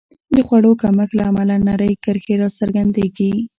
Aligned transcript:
د 0.35 0.37
خوړو 0.47 0.71
کمښت 0.81 1.11
له 1.17 1.23
امله 1.29 1.55
نرۍ 1.67 1.93
کرښې 2.03 2.35
راڅرګندېږي. 2.41 3.31